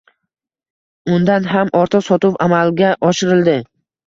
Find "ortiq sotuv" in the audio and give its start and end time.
1.83-2.41